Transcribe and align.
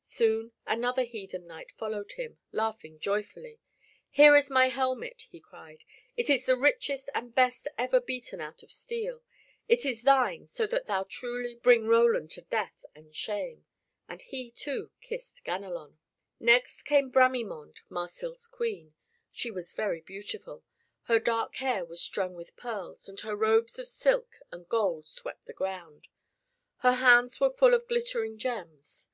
Soon 0.00 0.52
another 0.66 1.02
heathen 1.04 1.46
knight 1.46 1.70
followed 1.72 2.12
him, 2.12 2.38
laughing 2.52 2.98
joyfully. 2.98 3.60
"Here 4.08 4.34
is 4.34 4.48
my 4.48 4.70
helmet," 4.70 5.26
he 5.30 5.40
cried. 5.40 5.84
"It 6.16 6.30
is 6.30 6.46
the 6.46 6.56
richest 6.56 7.10
and 7.14 7.34
best 7.34 7.68
ever 7.76 8.00
beaten 8.00 8.40
out 8.40 8.62
of 8.62 8.72
steel. 8.72 9.22
It 9.68 9.84
is 9.84 10.00
thine 10.00 10.46
so 10.46 10.66
that 10.68 10.86
thou 10.86 11.04
truly 11.06 11.54
bring 11.54 11.86
Roland 11.86 12.30
to 12.30 12.40
death 12.40 12.82
and 12.94 13.14
shame." 13.14 13.66
And 14.08 14.22
he, 14.22 14.50
too, 14.50 14.90
kissed 15.02 15.44
Ganelon. 15.44 15.98
Next 16.40 16.84
came 16.84 17.10
Bramimonde, 17.12 17.80
Marsil's 17.90 18.46
queen. 18.46 18.94
She 19.32 19.50
was 19.50 19.72
very 19.72 20.00
beautiful. 20.00 20.64
Her 21.08 21.18
dark 21.18 21.56
hair 21.56 21.84
was 21.84 22.00
strung 22.00 22.32
with 22.32 22.56
pearls, 22.56 23.06
and 23.06 23.20
her 23.20 23.36
robes 23.36 23.78
of 23.78 23.86
silk 23.86 24.36
and 24.50 24.66
gold 24.66 25.08
swept 25.08 25.44
the 25.44 25.52
ground. 25.52 26.08
Her 26.78 26.94
hands 26.94 27.38
were 27.38 27.52
full 27.52 27.74
of 27.74 27.86
glittering 27.86 28.38
gems. 28.38 29.10